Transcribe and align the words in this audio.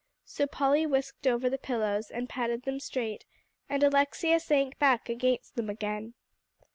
So 0.25 0.47
Polly 0.47 0.87
whisked 0.87 1.27
over 1.27 1.47
the 1.47 1.59
pillows, 1.59 2.09
and 2.09 2.27
patted 2.27 2.63
them 2.63 2.79
straight, 2.79 3.23
and 3.69 3.83
Alexia 3.83 4.39
sank 4.39 4.79
back 4.79 5.09
against 5.09 5.55
them 5.55 5.69
again. 5.69 6.15